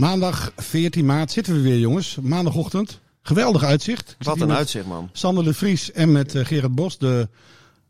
[0.00, 2.16] Maandag 14 maart zitten we weer, jongens.
[2.22, 3.00] Maandagochtend.
[3.22, 4.16] Geweldig uitzicht.
[4.18, 5.08] Wat een uitzicht, man.
[5.12, 7.28] Sander de Vries en met eh, Gerard Bos, de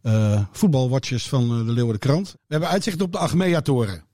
[0.03, 2.31] eh voetbalwatchers van eh, de Leeuwarden Krant.
[2.31, 4.05] We hebben uitzicht op de Achmea-toren.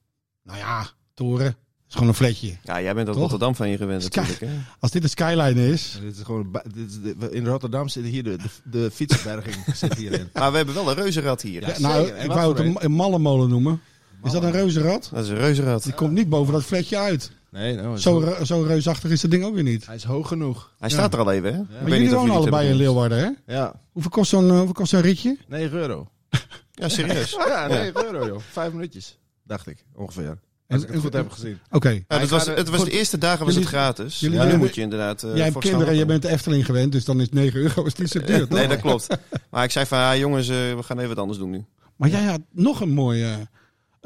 [0.43, 1.57] Nou ja, toren.
[1.89, 2.57] is gewoon een fletje.
[2.63, 3.17] Ja, jij bent uit Toch?
[3.17, 4.53] Rotterdam van je gewend Sky- natuurlijk.
[4.53, 4.59] Hè?
[4.81, 5.99] Als dit een skyline is.
[6.03, 9.95] Dit is gewoon, dit is de- in Rotterdam zit hier de, de, de fietsenberging zit
[9.95, 10.29] hierin.
[10.33, 11.69] Maar we hebben wel een reuzenrad hier.
[11.69, 13.81] Ja, nou, ik wou het een, een mallenmolen noemen.
[14.25, 15.11] Is dat een reuzenrad?
[15.13, 15.83] Dat is een reuzenrad.
[15.83, 17.31] Die komt niet boven dat fletje uit.
[17.51, 19.87] Nee, nou, Zo, zo, re- zo reusachtig is dat ding ook weer niet.
[19.87, 20.73] hij is hoog genoeg.
[20.79, 21.61] Hij staat er al even, hè?
[21.61, 23.55] Ik Maar jullie wonen allebei in Leeuwarden, hè?
[23.55, 25.37] Ja, Hoeveel kost zo'n eh, hoeveel kost zo'n ritje?
[25.49, 26.09] 9 euro.
[26.73, 27.31] Ja, serieus.
[27.49, 28.41] Ja, 9 euro joh.
[28.51, 30.39] Vijf minuutjes, dacht ik, ongeveer.
[30.69, 31.59] Als ik het goed heb gezien.
[31.71, 31.89] Oké.
[32.09, 34.21] Ja, het was, het was de eerste dagen was het gratis.
[34.21, 36.65] jullie ja, nu moet je inderdaad uh, Jij hebt kinderen en je bent de Efteling
[36.65, 38.59] gewend, dus dan is 9 euro is niet zo duur, toch?
[38.59, 39.07] Nee, dat klopt.
[39.51, 41.65] Maar ik zei van, ja, jongens, eh, we gaan even wat anders doen nu.
[41.97, 43.49] Maar jij had nog een mooie,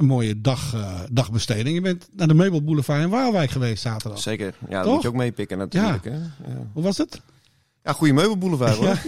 [0.01, 1.75] een mooie dag, eh, dagbesteding.
[1.75, 4.21] Je bent naar de Meubelboulevard in Waalwijk geweest zaterdag.
[4.21, 4.55] Zeker.
[4.69, 6.05] Ja, dat moet je ook meepikken natuurlijk.
[6.05, 6.11] Hè?
[6.11, 6.67] Ja.
[6.73, 7.21] Hoe was het?
[7.85, 8.99] ja, goede meubelboulevard hoor.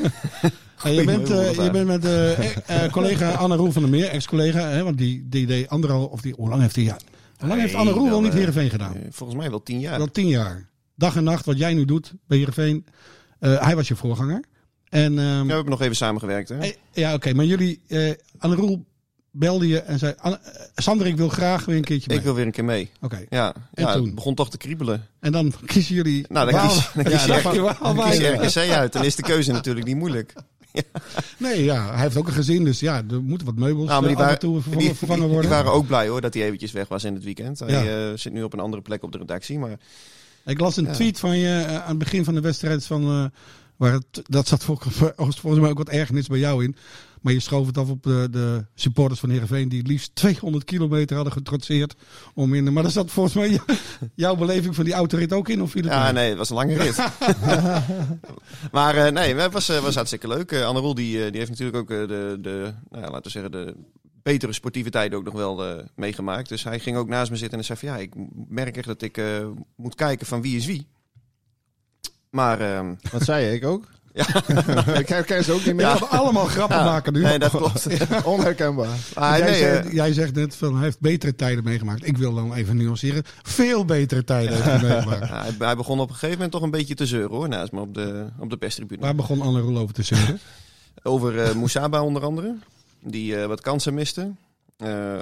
[0.83, 4.69] En je, bent, eh, je bent met eh, collega Anne Roel van der Meer, ex-collega,
[4.69, 6.97] hè, want die, die deed anderhalf, of die, hoe lang heeft hij, ja,
[7.39, 8.97] hoe lang heeft Anne Roel wel wel, niet Heerenveen gedaan?
[9.11, 9.99] Volgens mij wel tien jaar.
[9.99, 10.69] Wel tien jaar.
[10.95, 12.87] Dag en nacht, wat jij nu doet bij Heerenveen.
[13.39, 14.45] Hij was je voorganger.
[14.89, 16.49] En, ehm, Ja, we hebben nog even samengewerkt.
[16.49, 16.73] Hè?
[16.93, 17.81] ja, oké, maar jullie,
[18.39, 18.85] Anne Roel
[19.35, 20.33] belde je en zei, eh,
[20.75, 22.19] Sander, ik wil graag weer een keertje mee.
[22.19, 22.91] Ik wil weer een keer mee.
[23.01, 24.05] Oké, Ja, En ja toen?
[24.05, 25.07] het begon toch te kriebelen.
[25.21, 26.25] en dan kiezen jullie...
[26.29, 28.29] Nou, dan kies, dan kies Ja, je, dan kies je
[28.63, 28.93] RKC uit.
[28.93, 30.33] Dan is de keuze natuurlijk niet moeilijk.
[31.39, 34.09] Nee, ja, hij heeft ook een gezin, dus ja, er moeten wat meubels Nou, maar
[34.11, 35.51] die eh, waren, toe die, vervangen, die- vervangen die worden.
[35.51, 37.59] waren ook blij hoor dat hij eventjes weg was in het weekend.
[37.59, 39.59] Hij eh, zit nu op een andere plek op de redactie.
[39.59, 39.77] Maar
[40.45, 43.03] Ik las een tweet van je aan het begin van de wedstrijd van...
[43.03, 43.25] eh,
[43.77, 46.77] waar het, dat zat volgens, volgens mij ook wat ergernis bij jou in.
[47.23, 49.69] Maar je schoof het af op de, de supporters van Heerenveen...
[49.69, 51.95] die liefst 200 kilometer hadden getrotseerd.
[52.35, 53.79] Om in, maar daar zat volgens mij jou-
[54.15, 55.63] jouw beleving van die autorit ook in?
[55.63, 56.13] Of ja, mee?
[56.13, 56.97] nee, het was een lange rit.
[58.73, 60.53] maar eh, nee, het was, eh, was hartstikke leuk.
[60.53, 63.51] Eh, Anne Roel die, die heeft natuurlijk ook de, de nou ja, laten we zeggen,
[63.51, 63.75] de
[64.23, 66.49] betere sportieve tijden ook nog wel eh, meegemaakt.
[66.49, 68.13] Dus hij ging ook naast me zitten en zei van ja, ik
[68.49, 69.47] merk echt dat ik eh,
[69.77, 70.87] moet kijken van wie is wie.
[72.31, 73.53] Maar ehm, Wat zei je?
[73.53, 73.89] Ik ook?
[74.15, 74.27] Ja.
[75.01, 75.87] ik herken ze ook niet We meer.
[76.07, 77.21] allemaal grappen ja, maken nu.
[77.23, 77.87] nee, dat klopt.
[78.25, 78.97] Onherkenbaar.
[79.15, 82.07] Ah, jij, nee, zei- eh, jij zegt net van hij heeft betere tijden meegemaakt.
[82.07, 83.23] Ik wil dan even nuanceren.
[83.43, 85.29] Veel betere tijden heeft hij meegemaakt.
[85.29, 87.81] Hij, hij begon op een gegeven moment toch een beetje te zeuren hoor, naast me
[87.81, 89.01] op de, op de perstribune.
[89.01, 90.39] Waar begon Anne Roel over te zeuren?
[91.03, 92.55] Over Moussaba onder andere,
[93.01, 94.31] die eh, wat kansen miste.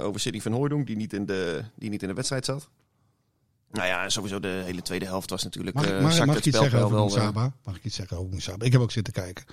[0.02, 2.68] Over Sidney van Hooydonk, die niet in de, die niet in de wedstrijd zat.
[3.72, 5.76] Nou ja, sowieso de hele tweede helft was natuurlijk...
[5.76, 7.52] Mag, mag, het ik iets zeggen over Moussaba?
[7.64, 8.64] Mag ik iets zeggen over Moussaba?
[8.64, 9.44] Ik heb ook zitten kijken.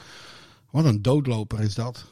[0.69, 2.05] Wat een doodloper is dat.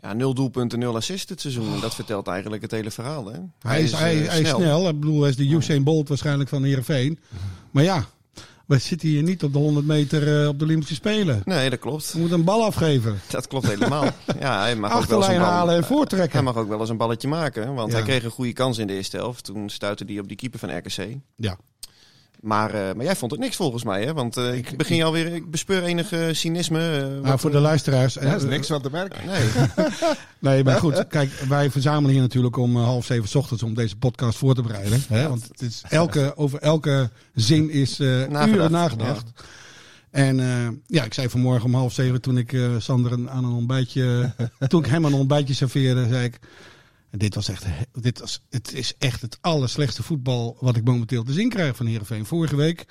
[0.00, 1.74] ja, nul doelpunten, nul assists dit seizoen.
[1.74, 3.26] En dat vertelt eigenlijk het hele verhaal.
[3.26, 3.38] Hè?
[3.58, 4.88] Hij, is, hij, eh, hij is snel.
[4.88, 7.18] Ik bedoel, hij is de Usain Bolt waarschijnlijk van Heerenveen.
[7.70, 8.06] Maar ja,
[8.68, 11.42] we zitten hier niet op de 100 meter eh, op de Olympische Spelen.
[11.44, 12.12] Nee, dat klopt.
[12.12, 13.20] We moeten een bal afgeven.
[13.30, 14.04] Dat klopt helemaal.
[14.40, 16.44] Ja, hij mag ook wel eens Achterlijn een bal- halen en Hij voortrekken.
[16.44, 17.74] mag ook wel eens een balletje maken.
[17.74, 17.94] Want Ja.
[17.96, 19.44] hij kreeg een goede kans in de eerste helft.
[19.44, 21.16] Toen stuitte hij op die keeper van RKC.
[21.36, 21.58] Ja.
[22.40, 24.12] Maar, eh, maar jij vond het niks volgens mij, hè?
[24.14, 26.96] Want eh, ik begin alweer, ik bespeur enige cynisme.
[26.96, 28.14] eh, Maar wat- voor de luisteraars.
[28.14, 29.26] Ja, hè, is niks van te merken.
[29.26, 29.48] Nee,
[30.38, 31.06] Nee, maar goed.
[31.08, 34.62] Kijk, wij verzamelen hier natuurlijk om half zeven 's ochtends om deze podcast voor te
[34.62, 35.02] bereiden.
[35.08, 35.28] Hè?
[35.28, 38.48] Want het is elke, over elke zin is eh Nagedacht.
[38.48, 39.24] uren nagedacht.
[40.10, 43.44] En eh, ja, ik zei vanmorgen om half zeven toen ik eh, Sander een- aan
[43.44, 44.32] een ontbijtje,
[44.68, 46.38] toen ik hem een ontbijtje serveerde, zei ik,
[47.10, 51.22] en dit was echt, dit was, het is echt het allerslechtste voetbal wat ik momenteel
[51.24, 52.26] te zien krijg van Heerenveen.
[52.26, 52.84] Vorige week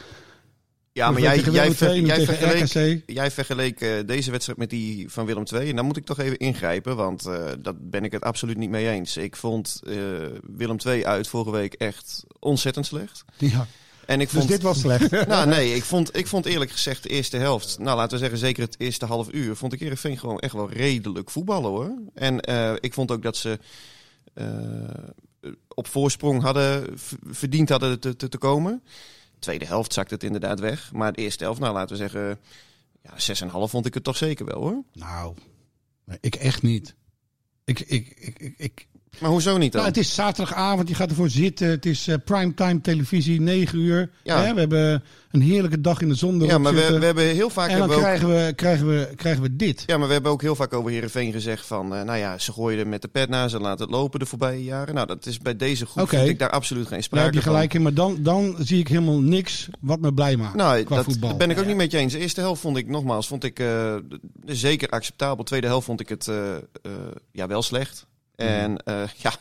[0.94, 5.25] Ja, maar jij, jij, ver- jij vergeleek, jij vergeleek eh, deze wedstrijd met die van
[5.25, 5.69] Willem II.
[5.69, 8.69] En dan moet ik toch even ingrijpen, want eh dat ben ik het absoluut niet
[8.69, 9.18] mee eens.
[9.18, 9.96] Ik vond eh,
[10.44, 13.24] Willem II uit vorige week echt ontzettend slecht.
[13.38, 13.68] Ja.
[14.06, 15.12] En ik Dus vond, dit was slecht.
[15.28, 18.38] nou nee, ik vond, ik vond eerlijk gezegd de eerste helft, nou laten we zeggen
[18.40, 21.92] zeker het eerste half uur, vond ik Heerenveen gewoon echt wel redelijk voetballen hoor.
[22.14, 22.40] En
[22.81, 23.60] ik vond ook dat ze
[25.68, 28.84] op voorsprong hadden, verdiend hadden te, komen.
[29.39, 30.92] Tweede helft zakte het inderdaad weg.
[30.94, 32.39] Maar de eerste helft, nou laten we zeggen,
[33.01, 34.84] ja, 6,5 vond ik het toch zeker wel hoor.
[36.06, 36.95] Nou, ik echt niet.
[37.63, 38.07] Ik, ik,
[38.38, 38.88] ik, ik-
[39.19, 39.81] Maar hoezo niet dan?
[39.81, 41.68] nou, het is zaterdagavond, je gaat ervoor zitten.
[41.69, 44.10] Het is eh, primetime televisie, 9 uur.
[44.24, 44.42] Ja.
[44.44, 46.40] Hè, we hebben een heerlijke dag in de zon.
[46.40, 49.42] ja, maar we, we hebben heel vaak en dan ook- krijgen we, krijgen, we, krijgen
[49.42, 49.84] we dit.
[49.86, 51.96] Ja, maar we hebben ook heel vaak over Heerenveen gezegd van...
[51.96, 54.25] eh, nou ja, ze gooien er met de pet na, ze laten het lopen de
[54.25, 54.96] voorbije jaren.
[54.96, 56.18] Nou, dat is bij deze groep Oké.
[56.18, 57.52] vind ik daar absoluut geen Daar sprake heb je van.
[57.52, 60.96] gelijk in, maar dan, dan zie ik helemaal niks wat me blij maakt Nou, qua
[60.96, 61.38] dat voetbal.
[61.38, 62.14] ben ik ook niet met je eens.
[62.14, 63.96] De eerste helft vond ik, nogmaals, vond ik eh,
[64.46, 65.44] zeker acceptabel.
[65.44, 66.30] Tweede helft vond ik het
[67.31, 68.06] ja, wel slecht.
[68.38, 69.34] En eh, ja,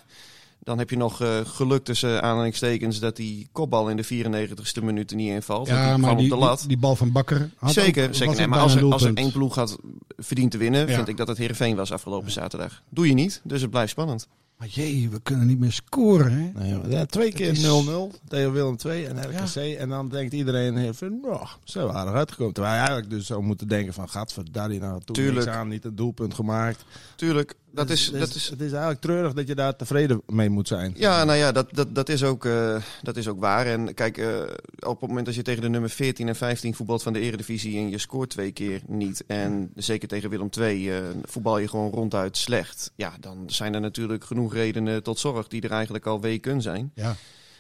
[0.59, 3.01] dan heb je nog eh, geluk tussen aanhalingstekens...
[3.01, 5.67] dat die kopbal in de 94ste minuut er niet invalt.
[5.67, 6.59] Ja, die maar die, op de lat.
[6.59, 8.37] die, die bal van Bakker had zeker, ook, zeker.
[8.37, 9.79] Nee, maar als er, een als er één ploeg had
[10.17, 10.89] verdiend te winnen...
[10.89, 10.95] Ja.
[10.95, 12.83] vind ik dat het Heerenveen was afgelopen zaterdag.
[12.89, 14.29] Doe je niet, dus het blijft spannend.
[14.59, 16.61] Maar jee, we kunnen niet meer scoren, hè?
[16.63, 19.57] Nee, ja, twee keer 0-0 is- tegen Willem II en RKC.
[19.79, 22.55] En dan denkt iedereen heel van, nou, zo aardig uitgekomen.
[22.55, 25.47] Terwijl je eigenlijk dus zou moeten denken van, gadverdarrie, nou, toen Tuurlijk.
[25.47, 26.85] niks aan, niet een doelpunt gemaakt.
[27.17, 28.07] Tuurlijk, dat Dus is...
[28.07, 30.95] het Dat is Het is eigenlijk treurig dat je daar tevreden mee moet zijn.
[30.97, 33.67] Ja, nou ja, dat, dat, dat, is ook, eh, dat is ook waar.
[33.67, 34.41] En kijk, eh,
[34.81, 37.79] op het moment dat je tegen de nummer 14 en 15 voetbalt van de Eredivisie
[37.79, 41.91] en je scoort twee keer niet, en zeker tegen Willem II eh, voetbal je gewoon
[41.91, 46.21] ronduit slecht, ja, dan zijn er natuurlijk genoeg redenen tot zorg die er eigenlijk al
[46.21, 46.93] weken zijn.
[46.95, 47.17] Ja.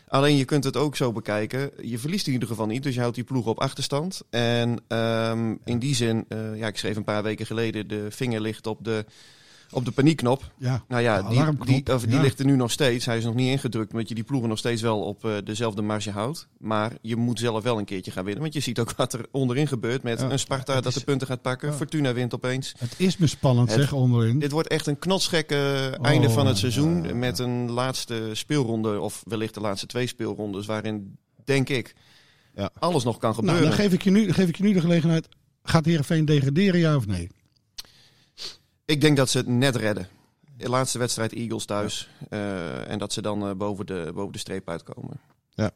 [0.08, 1.70] Alleen je kunt het ook zo bekijken.
[1.82, 4.22] Je verliest in ieder geval niet, dus je houdt die ploeg op achterstand.
[4.30, 6.24] En ehm, in die zin,
[6.54, 9.04] ja, ik schreef een paar weken geleden, de vinger ligt op de,
[9.70, 10.52] op de paniekknop.
[10.58, 12.20] Ja, Nou ja, die, die, of, die ja.
[12.20, 13.04] ligt er nu nog steeds.
[13.06, 15.82] Hij is nog niet ingedrukt, omdat je die ploegen nog steeds wel op eh, dezelfde
[15.82, 16.48] marge houdt.
[16.58, 18.42] Maar je moet zelf wel een keertje gaan winnen.
[18.42, 21.04] Want je ziet ook wat er onderin gebeurt met Ja, een Sparta dat is- de
[21.04, 21.74] punten gaat pakken.
[21.74, 22.74] Fortuna wint opeens.
[22.78, 24.38] Het is me spannend, Het- zeg, onderin.
[24.38, 27.18] Dit wordt echt een knotsgekke einde van het seizoen.
[27.18, 30.66] Met een laatste speelronde, of wellicht de laatste twee speelrondes.
[30.66, 31.94] Waarin, denk ik,
[32.54, 32.70] Ja.
[32.78, 33.62] alles nog kan nou, gebeuren.
[33.62, 35.28] dan geef ik, je nu, geef ik je nu de gelegenheid.
[35.62, 37.28] Gaat Heerenveen degraderen, ja of nee?
[38.86, 40.08] Ik denk dat ze het net redden.
[40.56, 42.08] De laatste wedstrijd Eagles thuis.
[42.28, 45.20] Eh, en dat ze dan eh, boven, de, boven de streep uitkomen.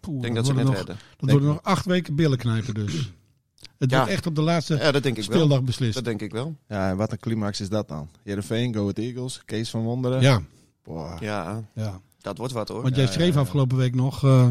[0.01, 0.97] Poeh, Ik denk dat ze het net nog, redden.
[1.17, 2.93] Dat worden nog acht weken billen knijpen dus.
[3.79, 3.97] Het Ja.
[3.97, 5.37] wordt echt op de laatste Ja, dat denk ik wel.
[5.37, 5.95] speeldag beslist.
[5.95, 6.57] Dat denk ik wel.
[6.69, 8.09] Ja, en wat een climax is dat dan?
[8.23, 10.21] Heerenveen, Go Ahead Eagles, Kees van Wonderen.
[10.21, 10.43] Ja,
[10.83, 11.21] Boah.
[11.21, 12.01] Ja, ja.
[12.21, 12.83] dat wordt wat hoor.
[12.83, 14.25] Want jij schreef afgelopen week nog...
[14.25, 14.49] eh,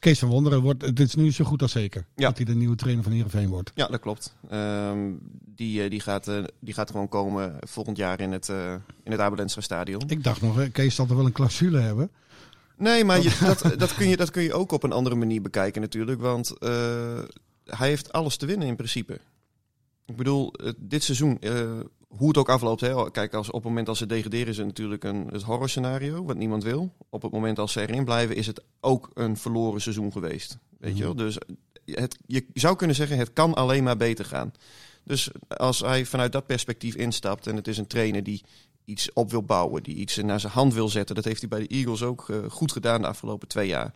[0.00, 2.06] Kees van Wonderen, wordt, het is nu zo goed als zeker.
[2.16, 2.26] Ja.
[2.26, 3.70] Dat hij de nieuwe trainer van Heerenveen wordt.
[3.74, 4.34] Ja, dat klopt.
[4.48, 5.12] Ehm,
[5.54, 8.74] die, eh, die, gaat, eh, die gaat gewoon komen volgend jaar in het, eh
[9.04, 10.02] in het Abelensra stadion.
[10.06, 12.10] Ik dacht nog, hè, Kees zal toch wel een clausule hebben?
[12.76, 15.42] Nee, maar je, dat, dat, kun je, dat kun je ook op een andere manier
[15.42, 16.20] bekijken natuurlijk.
[16.20, 16.54] Want
[17.64, 19.20] hij heeft alles te winnen in principe.
[20.06, 21.38] Ik bedoel, dit seizoen,
[22.16, 22.80] hoe het ook afloopt.
[22.80, 26.24] Hè, kijk, als, op het moment als ze degraderen is het natuurlijk een, het horrorscenario,
[26.24, 26.92] wat niemand wil.
[27.08, 30.58] Op het moment als ze erin blijven is het ook een verloren seizoen geweest.
[30.78, 31.14] Weet je wel?
[31.14, 31.38] Dus
[31.84, 34.52] het, je zou kunnen zeggen, het kan alleen maar beter gaan.
[35.04, 38.42] Dus als hij vanuit dat perspectief instapt en het is een trainer die
[38.84, 41.14] iets op wil bouwen, die iets naar zijn hand wil zetten.
[41.14, 43.94] Dat heeft hij bij de Eagles ook eh, goed gedaan de afgelopen twee jaar.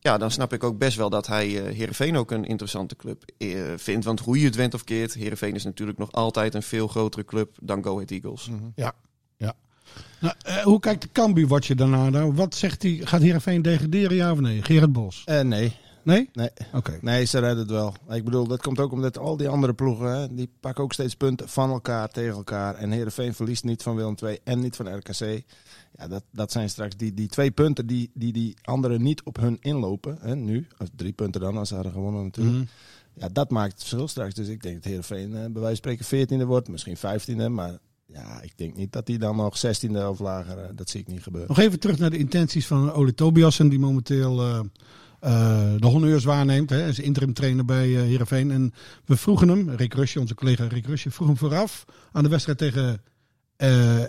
[0.00, 3.24] Ja, dan snap ik ook best wel dat hij eh Heerenveen ook een interessante club
[3.38, 4.04] eh, vindt.
[4.04, 7.24] Want hoe je het went of keert, Heerenveen is natuurlijk nog altijd een veel grotere
[7.24, 8.50] club dan Go Ahead Eagles.
[8.74, 8.92] Ja,
[9.36, 9.54] ja.
[10.20, 12.08] Nou, eh, hoe kijkt de Cambuur-watcher daarna?
[12.10, 13.00] Nou, wat zegt hij?
[13.04, 14.62] Gaat Heerenveen degraderen, ja of nee?
[14.62, 15.22] Gerard Bos?
[15.24, 15.76] Eh, nee,
[16.08, 16.30] Nee?
[16.32, 16.50] nee.
[16.72, 16.98] Oké.
[17.00, 17.94] Nee, ze redden het wel.
[18.10, 21.14] Ik bedoel, dat komt ook omdat al die andere ploegen, hè, die pakken ook steeds
[21.14, 22.74] punten van elkaar tegen elkaar.
[22.74, 25.42] En Heerenveen verliest niet van Willem II en niet van RKC.
[25.98, 29.36] Ja, dat, dat zijn straks die, die twee punten die, die die anderen niet op
[29.36, 30.18] hun inlopen.
[30.20, 32.56] Hè, nu, of drie punten dan, als ze hadden gewonnen natuurlijk.
[32.56, 32.66] Mhm.
[33.14, 34.34] Ja, dat maakt het verschil straks.
[34.34, 37.48] Dus ik denk dat Heerenveen eh, bij wijze van spreken veertiende wordt, misschien vijftiende.
[37.48, 37.78] Maar
[38.12, 41.06] ja, ik denk niet dat hij dan nog zestiende of lager, eh, dat zie ik
[41.06, 41.48] niet gebeuren.
[41.48, 44.60] Nog even terug naar de intenties van Ole Tobiasen, die momenteel eh,
[45.20, 46.70] eh, de honneurs waarneemt.
[46.70, 46.76] Hè.
[46.76, 48.50] Hij is interim trainer bij eh Heerenveen.
[48.50, 48.72] En
[49.04, 52.58] we vroegen hem, Rick Rusje, onze collega Rick Rusje, vroeg hem vooraf aan de wedstrijd
[52.58, 53.02] tegen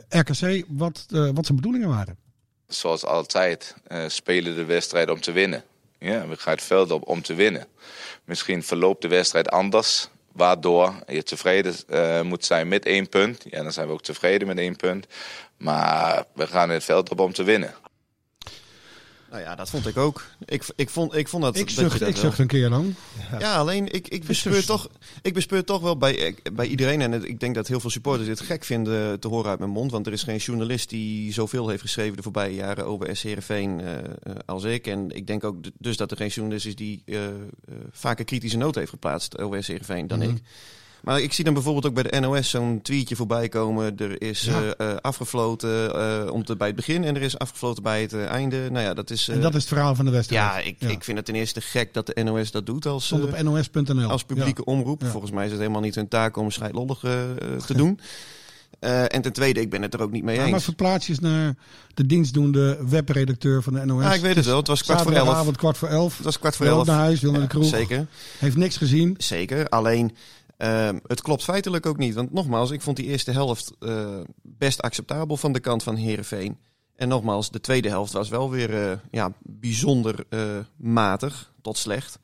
[0.10, 2.18] RKC wat, eh, wat zijn bedoelingen waren.
[2.68, 5.64] zoals altijd, eh, spelen de wedstrijd om te winnen.
[6.00, 7.68] Ja, we gaan het veld op om te winnen.
[8.24, 13.46] Misschien verloopt de wedstrijd anders, waardoor je tevreden eh, moet zijn met één punt.
[13.50, 15.08] Ja, dan zijn we ook tevreden met één punt.
[15.58, 17.74] Maar we gaan het veld op om te winnen.
[19.30, 20.26] Nou ja, dat vond ik ook.
[20.46, 21.56] Ik, ik, vond, ik vond dat...
[21.56, 22.96] Ik zucht, dat ik zucht een keer dan.
[23.40, 24.90] Ja, alleen ik, ik, bespeur toch,
[25.22, 27.02] ik bespeur toch wel bij, bij iedereen.
[27.02, 29.72] En het- ik denk dat heel veel supporters dit gek vinden te horen uit mijn
[29.72, 29.92] mond.
[29.92, 33.80] Want er is geen journalist die zoveel heeft geschreven de voorbije jaren over SC Heerenveen
[33.82, 34.04] eh, eh,
[34.46, 34.88] als ik.
[34.88, 37.34] En ik denk ook dus dat er geen journalist is die eh, eh,
[37.92, 40.30] vaker kritische noot heeft geplaatst over SC Heerenveen dan Mhm.
[40.30, 40.38] ik.
[41.04, 43.98] Maar ik zie dan bijvoorbeeld ook bij de NOS zo'n tweetje voorbij komen.
[43.98, 44.62] Er is Ja.
[44.78, 48.14] eh, eh, afgefloten eh, om te, bij het begin en er is afgefloten bij het
[48.26, 48.70] einde.
[48.72, 49.28] Nou ja, dat is...
[49.28, 50.42] En dat is het verhaal van de wedstrijd.
[50.44, 53.24] ja, ik, ik vind het ten eerste gek dat de NOS dat doet als, Stond
[53.24, 54.10] op nos.nl.
[54.10, 55.02] als publieke omroep.
[55.02, 55.08] Ja.
[55.10, 58.00] Volgens mij is het helemaal niet hun taak om scheidlollig te doen.
[58.80, 60.64] En ten tweede, ik ben het er ook niet mee Ja, maar eens.
[60.64, 61.56] verplaats je eens naar
[61.94, 64.04] de dienstdoende webredacteur van de NOS.
[64.04, 64.58] Ja, ik weet het wel.
[64.58, 65.18] Het was kwart voor elf.
[65.20, 66.16] Zaterdagavond kwart voor elf.
[66.16, 66.88] Het was kwart voor elf.
[66.88, 67.70] naar huis, wil naar de Ja, kroeg.
[67.70, 69.16] Zeker, Heeft niks gezien.
[69.18, 69.70] zeker.
[69.70, 70.16] Alleen,
[70.60, 72.14] ehm, het klopt feitelijk ook niet.
[72.14, 76.58] Want nogmaals, ik vond die eerste helft eh, best acceptabel van de kant van Herenveen.
[76.96, 80.40] En nogmaals, de tweede helft was wel weer eh, ja, bijzonder eh,
[80.78, 82.20] matig tot slecht.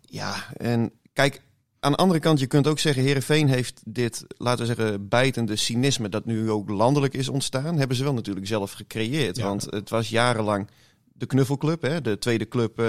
[0.00, 1.42] Ja, en kijk,
[1.80, 5.56] aan de andere kant, je kunt ook zeggen, Herenveen heeft dit, laten we zeggen, bijtende
[5.56, 9.36] cynisme dat nu ook landelijk is ontstaan, hebben ze wel natuurlijk zelf gecreëerd.
[9.36, 9.44] Ja.
[9.44, 10.70] Want het was jarenlang
[11.12, 12.82] de knuffelclub, hè, de tweede club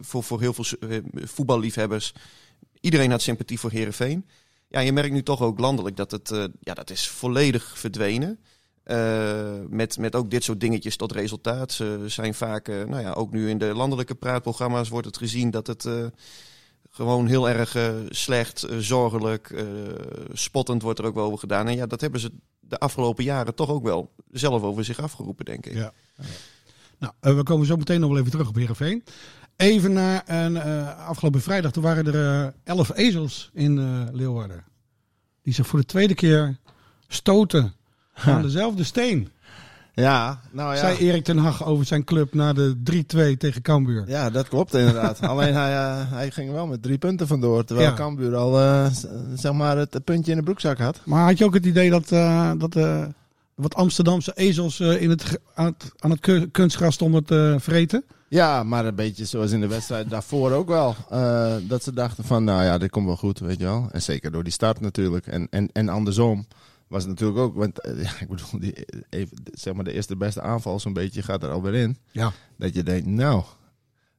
[0.00, 0.78] voor, voor heel veel
[1.14, 2.12] voetballiefhebbers.
[2.82, 4.26] Iedereen had sympathie voor Herenveen.
[4.68, 8.38] Ja, je merkt nu toch ook landelijk dat het, eh, ja, dat is volledig verdwenen.
[8.82, 11.72] Eh, met, met ook dit soort dingetjes tot resultaat.
[11.72, 15.50] Ze zijn vaak, eh, nou ja, ook nu in de landelijke praatprogramma's wordt het gezien
[15.50, 15.88] dat het
[16.90, 17.76] gewoon heel erg
[18.08, 19.64] slecht, zorgelijk,
[20.32, 21.68] spottend wordt er ook wel over gedaan.
[21.68, 25.44] En ja, dat hebben ze de afgelopen jaren toch ook wel zelf over zich afgeroepen,
[25.44, 25.74] denk ik.
[25.74, 25.92] Ja.
[26.98, 29.04] Nou, we komen zo meteen nog wel even terug op Heerenveen.
[29.62, 31.72] Even naar een, eh, afgelopen vrijdag.
[31.72, 34.64] Toen waren er eh, elf ezels in eh, Leeuwarden.
[35.42, 36.56] Die zich voor de tweede keer
[37.08, 37.72] stoten
[38.14, 39.28] aan dezelfde steen.
[39.94, 40.78] Ja, nou ja.
[40.80, 44.04] Zei Erik ten Hag over zijn club na de 3-2 tegen Cambuur.
[44.08, 45.20] Ja, dat klopt inderdaad.
[45.30, 47.64] Alleen hij, eh, hij ging wel met drie punten vandoor.
[47.64, 47.94] Terwijl Ja.
[47.94, 48.52] Cambuur al
[49.34, 51.00] zeg maar het puntje in de broekzak had.
[51.04, 52.08] Maar had je ook het idee dat,
[52.60, 52.74] dat
[53.62, 58.04] wat Amsterdamse ezels eh, in het, aan het, aan het ku- kunstgras stonden te vreten?
[58.28, 60.94] Ja, maar een beetje zoals in de wedstrijd daarvoor ook wel.
[61.10, 63.88] Eh, dat ze dachten van, nou ja, dit komt wel goed, weet je wel.
[63.92, 65.26] En zeker door die start natuurlijk.
[65.26, 66.46] En, en, en andersom
[66.88, 67.54] was het natuurlijk ook...
[67.54, 68.74] Want eh, ja, ik bedoel, die,
[69.10, 71.96] even, zeg maar de eerste beste aanval zo'n beetje gaat er alweer in.
[72.10, 72.32] Ja.
[72.58, 73.42] Dat je denkt, nou,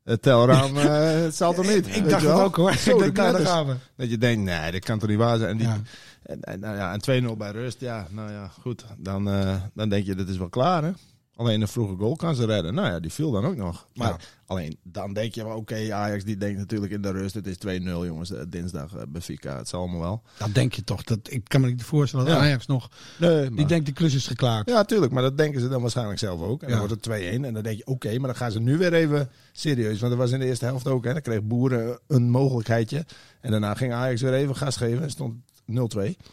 [0.04, 1.88] het telraam, eh, het zal toch niet.
[1.98, 2.74] Ik dacht het ook hoor.
[2.74, 3.76] Zo, ik de denk, nou, daar gaan we.
[3.96, 5.50] Dat je denkt, nee, dat kan toch niet waar zijn.
[5.50, 5.82] En, die, Ja.
[6.24, 8.86] en, en, nou ja, en 2-0 bij rust, ja, nou ja, goed.
[8.98, 10.92] Dan, eh, dan denk je, dit is wel klaar, hè.
[11.36, 12.74] Alleen een vroege goal kan ze redden.
[12.74, 13.88] Nou ja, die viel dan ook nog.
[13.94, 14.18] Maar Ja.
[14.46, 17.34] alleen, dan denk je oké, Ajax die denkt natuurlijk in de rust.
[17.34, 19.58] Het is 2-0, jongens, eh, dinsdag eh, Benfica.
[19.58, 20.22] Het zal allemaal wel.
[20.38, 21.04] Dan denk je toch.
[21.04, 22.42] Dat, ik kan me niet voorstellen dat Ja.
[22.42, 22.90] Ajax nog...
[23.20, 24.70] Nee, Die denkt de klus is geklaard.
[24.70, 26.62] Ja, tuurlijk, maar dat denken ze dan waarschijnlijk zelf ook.
[26.62, 26.78] En Ja.
[26.78, 28.94] dan wordt het 2-1 en dan denk je, oké, maar dan gaan ze nu weer
[28.94, 30.00] even serieus.
[30.00, 31.14] Want dat was in de eerste helft ook, hè.
[31.14, 33.06] Dan kreeg Boeren een mogelijkheidje.
[33.42, 35.36] En daarna ging Ajax weer even gas geven en stond
[35.72, 35.74] 0-2.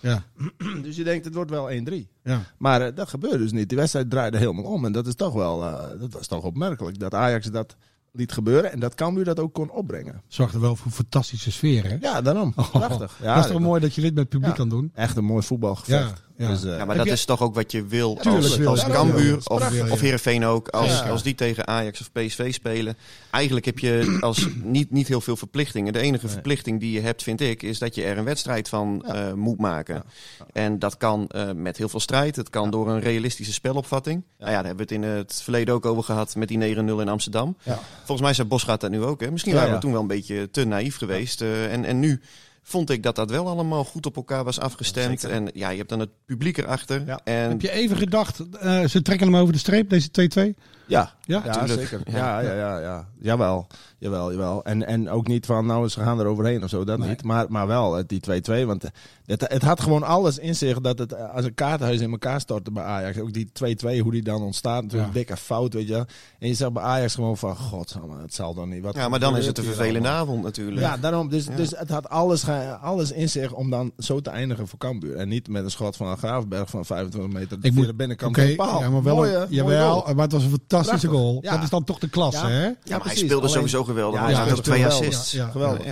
[0.00, 0.22] Ja.
[0.82, 1.92] Dus je denkt, het wordt wel 1-3.
[2.22, 2.42] ja.
[2.58, 3.68] Maar eh, dat gebeurde dus niet.
[3.68, 4.84] Die wedstrijd draaide helemaal om.
[4.84, 6.98] En dat is toch wel, eh, dat was toch opmerkelijk.
[6.98, 7.76] Dat Ajax dat
[8.12, 10.22] liet gebeuren en dat Cambuur dat ook kon opbrengen.
[10.28, 11.96] Zorgt er wel voor een fantastische sfeer, hè?
[12.00, 12.54] Ja, daarom.
[12.54, 13.18] Prachtig.
[13.22, 14.56] Ja, dat is toch mooi dat je dit met het publiek Ja.
[14.56, 14.90] kan doen?
[14.94, 16.08] Echt een mooi voetbalgevecht.
[16.08, 16.48] Ja, ja.
[16.48, 18.92] Dus, eh, Ja, maar dat je- is toch ook wat je wil Tuurlijk als, als.
[18.94, 20.68] Cambuur of, of Heerenveen ook.
[20.68, 21.08] Als, Ja.
[21.08, 22.96] als die tegen Ajax of PSV spelen.
[23.30, 25.92] Eigenlijk heb je als niet, niet heel veel verplichtingen.
[25.92, 26.32] De enige Nee.
[26.34, 29.14] verplichting die je hebt, vind ik, is dat je er een wedstrijd van Ja.
[29.28, 29.94] eh, moet maken.
[29.94, 30.46] Ja.
[30.52, 32.36] En dat kan eh, met heel veel strijd.
[32.36, 34.22] Het kan door een realistische spelopvatting.
[34.38, 37.00] Nou ja, daar hebben we het in het verleden ook over gehad met die 9-0
[37.00, 37.56] in Amsterdam.
[37.62, 37.78] Ja.
[37.98, 39.20] Volgens mij zei Bosgaat dat nu ook.
[39.20, 39.30] Hè?
[39.30, 39.78] Misschien Ja, waren ja.
[39.80, 41.40] we toen wel een beetje te naïef geweest.
[41.40, 42.20] Eh, en, en nu
[42.62, 45.20] vond ik dat dat wel allemaal goed op elkaar was afgestemd.
[45.20, 45.36] Zeker.
[45.36, 47.02] En ja, je hebt dan het publiek erachter.
[47.06, 47.20] Ja.
[47.24, 50.54] En Heb je even gedacht, eh, ze trekken hem over de streep, deze 2-2?
[50.90, 51.66] Ja, Ja?
[51.66, 52.00] zeker.
[52.04, 52.16] Ja.
[52.16, 53.08] Ja, ja, ja, ja.
[53.20, 53.66] Jawel,
[53.98, 54.64] jawel, jawel.
[54.64, 57.08] En, en ook niet van, nou, ze gaan er overheen of zo, dat Nee.
[57.08, 57.22] niet.
[57.22, 58.66] Maar, maar wel, eh, die 2-2.
[58.66, 58.90] Want eh,
[59.26, 62.40] het, het had gewoon alles in zich dat het eh, als een kaartenhuis in elkaar
[62.40, 63.18] stortte bij Ajax.
[63.18, 64.82] Ook die 2-2, hoe die dan ontstaat.
[64.82, 65.18] Natuurlijk Ja.
[65.18, 66.06] dikke fout, weet je.
[66.38, 68.82] En je zegt bij Ajax gewoon van, god, het zal dan niet.
[68.82, 70.22] Wat Ja, maar dan is het een vervelende allemaal?
[70.26, 70.80] avond natuurlijk.
[70.80, 71.28] Ja, daarom.
[71.28, 71.56] Dus, Ja.
[71.56, 72.44] dus het had alles,
[72.80, 75.16] alles in zich om dan zo te eindigen voor Cambuur.
[75.16, 77.94] En niet met een schot van een Graafberg van 25 meter Ik via moet- de
[77.94, 78.80] binnenkant Oké, van de paal.
[78.80, 80.50] ja, maar wel, Mooie, een- jawel, maar het was een
[80.84, 81.30] fantastische Prachtig.
[81.30, 81.38] goal.
[81.42, 81.50] Ja.
[81.54, 82.48] Dat is dan toch de klasse, Ja.
[82.52, 82.62] hè?
[82.64, 84.20] Ja, maar hij speelde Alleen- sowieso geweldig.
[84.20, 85.32] Ja, hij had twee assists.
[85.32, 85.50] Ja, ja.
[85.50, 85.84] Geweldig.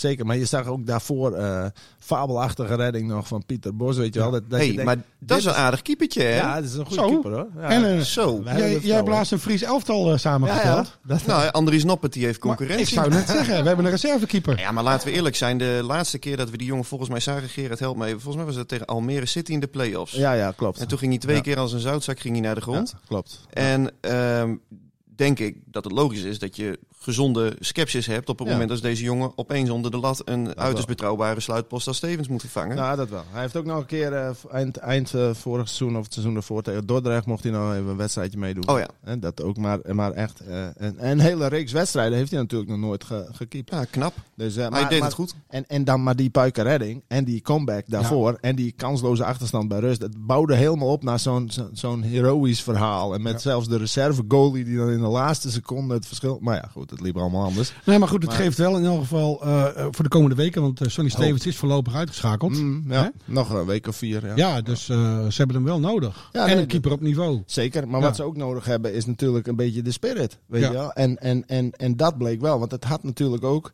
[0.00, 1.64] Zeker, maar je zag ook daarvoor eh
[1.98, 4.30] fabelachtige redding nog van Pieter Bos, weet je wel.
[4.30, 6.36] Dat, dat hey, je denkt, maar dat is een aardig keepertje, hè?
[6.36, 7.08] Ja, dat is een goede Zo.
[7.08, 7.46] keeper hoor.
[7.56, 7.68] Ja.
[7.68, 8.42] En een- Zo.
[8.82, 10.86] Jij, blaast een Fries elftal eh, ja, samengesteld.
[10.86, 11.14] ja.
[11.14, 12.94] Dat, Nou, Andries Noppert die heeft Maar concurrentie.
[12.96, 14.58] ik zou net zeggen, we hebben een reservekeeper.
[14.58, 15.58] Ja, maar laten we eerlijk zijn.
[15.58, 18.20] De laatste keer dat we die jongen volgens mij zagen, Gerard helpt me even.
[18.20, 20.12] Volgens mij was het tegen Almere City in de play-offs.
[20.12, 20.78] ja, ja, klopt.
[20.80, 21.42] En toen ging hij twee Ja.
[21.42, 22.90] keer als een zoutzak ging hij naar de grond.
[22.96, 23.40] Ja, klopt.
[23.50, 24.54] En ehm,
[25.20, 28.52] denk ik dat het logisch is dat je gezonde sceptisch hebt op het Ja.
[28.52, 30.84] moment als deze jongen opeens onder de lat een uiterst wel.
[30.86, 32.76] betrouwbare sluitpost als Stevens moet vervangen.
[32.76, 33.22] Nou, dat wel.
[33.30, 36.36] Hij heeft ook nog een keer eh, eind, eind eh, vorig seizoen of het seizoen
[36.36, 38.68] ervoor tegen Dordrecht mocht hij nog even een wedstrijdje meedoen.
[38.68, 39.16] Oh ja.
[39.16, 40.40] Dat ook, maar, maar echt.
[40.40, 43.70] eh, een, een hele reeks wedstrijden heeft hij natuurlijk nog nooit ge, gekiept.
[43.70, 44.14] Ja, knap.
[44.36, 45.34] Dus, eh, Hij maar, deed maar- het goed.
[45.48, 49.68] En, en dan maar die puike redding en die comeback daarvoor en die kansloze achterstand
[49.68, 50.02] bij rust.
[50.02, 53.14] Het bouwde helemaal op naar zo'n zo- zo'n heroïsch verhaal.
[53.14, 56.38] En met zelfs de reserve goalie die dan in de laatste seconde het verschil.
[56.40, 57.72] Maar ja, goed, het liep allemaal anders.
[57.84, 60.34] Nee, maar goed, het Maar- geeft wel in elk geval eh, eh, voor de komende
[60.36, 62.52] weken, want eh, Sonny Stevens is voorlopig uitgeschakeld.
[62.52, 62.98] Mm, Hè?
[62.98, 64.26] ja, nog een week of vier.
[64.26, 64.32] Ja.
[64.36, 66.28] Ja, dus ze hebben hem wel nodig.
[66.32, 67.42] Ja, en nee, een keeper op niveau.
[67.46, 68.06] Zeker, maar Ja.
[68.06, 70.38] wat ze ook nodig hebben is natuurlijk een beetje de spirit.
[70.46, 70.92] Weet je wel?
[70.92, 73.72] En, en, en, en dat bleek wel, want het had natuurlijk ook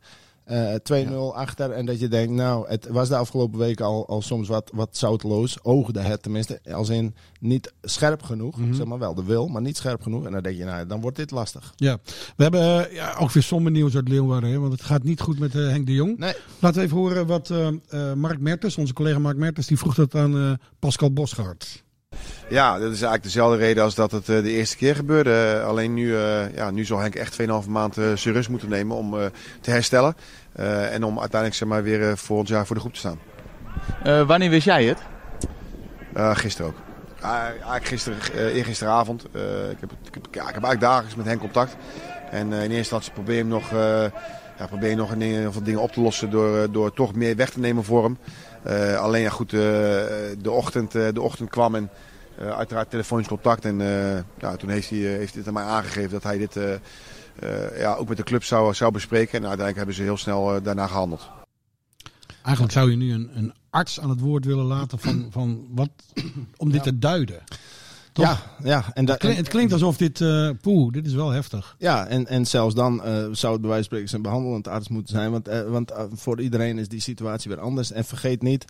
[0.49, 1.71] 2-0 achter.
[1.71, 4.97] En dat je denkt, nou, het was de afgelopen weken al, al soms wat, wat
[4.97, 5.59] zoutloos.
[5.63, 8.59] Oogde het tenminste, als in niet scherp genoeg.
[8.59, 8.75] Mhm.
[8.75, 10.25] Zeg maar wel de wil, maar niet scherp genoeg.
[10.25, 11.73] En dan denk je, nou, dan wordt dit lastig.
[11.77, 11.99] Ja,
[12.37, 15.21] we hebben eh, ja, ook weer somber nieuws uit Leeuwarden, hè, want het gaat niet
[15.21, 16.19] goed met eh, Henk de Jong.
[16.19, 16.35] Nee.
[16.59, 19.95] Laten we even horen wat eh, eh, Mark Mertens, onze collega Mark Mertens, die vroeg
[19.95, 21.85] dat aan eh, Pascal Bosgaard.
[22.49, 25.59] Ja, dat is eigenlijk dezelfde reden als dat het eh, de eerste keer gebeurde.
[25.61, 28.97] Eh, alleen nu, eh, ja, nu zal Henk echt 2,5 maand zijn rust moeten nemen
[28.97, 29.31] om
[29.61, 30.17] te herstellen.
[30.91, 33.19] En om uiteindelijk zeg maar, weer volgend jaar voor de groep te staan.
[34.27, 34.99] Wanneer wist jij het?
[36.39, 36.77] Gisteren ook.
[37.21, 38.19] Ah, eigenlijk gisteren,
[38.53, 39.25] eergisteravond.
[39.25, 41.77] Ik, heb, ik, heb, ja, ik heb eigenlijk dagelijks met Henk contact.
[42.31, 43.71] En in eerste instantie probeer je hem nog,
[44.59, 47.15] ja, probeer je nog een, heel veel dingen op te lossen door, eh, door toch
[47.15, 48.19] meer weg te nemen voor hem.
[48.63, 49.61] Eh, alleen ja, goed, eh,
[50.39, 51.91] de, ochtend, de ochtend kwam en
[52.39, 53.65] uiteraard telefonisch contact.
[53.65, 53.79] En
[54.39, 56.59] ja, toen heeft hij, heeft het aan mij aangegeven dat hij dit
[57.77, 59.33] ja, ook met de club zou, zou bespreken.
[59.33, 61.31] En uiteindelijk hebben ze heel snel daarna gehandeld.
[62.43, 65.91] Eigenlijk zou je nu een, een arts aan het woord willen laten van, van wat,
[66.57, 67.43] om dit te duiden.
[68.17, 68.25] Toch?
[68.25, 68.85] Ja, ja.
[68.95, 71.77] En, da- Het klinkt, het klinkt alsof dit, eh poeh, dit is wel heftig.
[71.79, 74.89] Ja, en, en zelfs dan eh, zou het bij wijze van spreken zijn behandelend arts
[74.89, 75.31] moeten zijn.
[75.31, 77.93] Want, eh, want voor iedereen is die situatie weer anders.
[77.93, 78.65] En vergeet niet,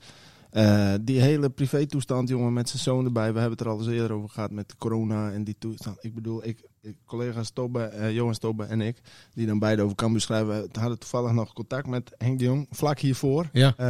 [1.01, 3.33] die hele privé-toestand, jongen, met zijn zoon erbij.
[3.33, 5.97] We hebben het er al eens eerder over gehad met corona en die toestand.
[6.01, 6.63] Ik bedoel, ik
[7.07, 8.97] collega's Tobbe, eh, Johan Tobbe en ik,
[9.35, 12.67] die dan beide over Cambuur schrijven, we hadden toevallig nog contact met Henk de Jong,
[12.71, 13.49] vlak hiervoor.
[13.53, 13.75] Ja.
[13.77, 13.87] Eh,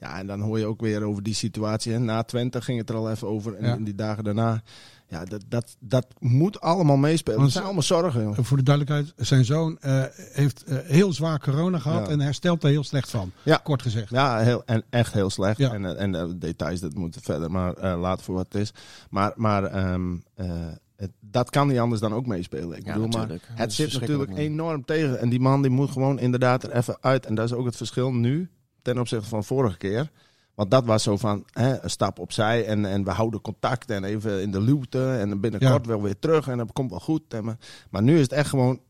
[0.00, 1.98] ja, en dan hoor je ook weer over die situatie.
[1.98, 3.54] Na Twente ging het er al even over.
[3.54, 3.74] En Ja.
[3.74, 4.62] in die dagen daarna.
[5.10, 7.40] Ja, dat, dat, dat moet allemaal meespelen.
[7.40, 8.44] Het zijn allemaal zorgen, jongen.
[8.44, 12.12] Voor de duidelijkheid, zijn zoon eh, heeft heel zwaar corona gehad Ja.
[12.12, 13.32] en herstelt er heel slecht van.
[13.42, 13.56] Ja.
[13.62, 14.10] Kort gezegd.
[14.10, 15.58] Ja, heel, en echt heel slecht.
[15.58, 15.72] Ja.
[15.72, 18.72] En, en eh, details, dat moet verder maar laten voor wat het is.
[19.10, 20.50] Maar, maar ehm, eh,
[20.98, 22.76] het- dat kan niet anders dan ook meespelen.
[22.78, 23.44] Ik Ja, bedoel, maar natuurlijk.
[23.54, 24.38] Het zit natuurlijk man.
[24.38, 25.18] enorm tegen.
[25.20, 27.26] En die man die moet gewoon inderdaad er even uit.
[27.26, 28.48] En dat is ook het verschil nu
[28.82, 30.10] ten opzichte van vorige keer.
[30.54, 34.04] Want dat was zo van hè, een stap opzij en, en we houden contact en
[34.04, 37.22] even in de luwte en binnenkort wel weer terug en dat komt wel goed.
[37.34, 37.56] En, maar,
[37.90, 38.80] maar nu is het echt gewoon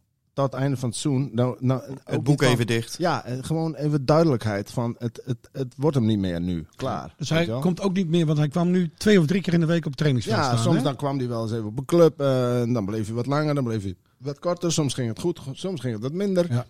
[0.43, 1.31] tot het einde van het seizoen.
[1.33, 2.95] Nou, nou, Het boek van- even dicht.
[2.99, 6.67] ja, eh, gewoon even duidelijkheid van het, het, het wordt hem niet meer nu.
[6.77, 7.15] Klaar.
[7.17, 9.61] Dus hij komt ook niet meer, want hij kwam nu twee of drie keer in
[9.61, 10.59] de week op trainingsveld Ja, staan.
[10.59, 10.83] soms hè?
[10.83, 12.21] dan kwam hij wel eens even op een club.
[12.21, 14.73] eh, en dan bleef hij wat langer, dan bleef hij wat korter.
[14.73, 16.47] Soms ging het goed, soms ging het wat minder.
[16.53, 16.67] Ja.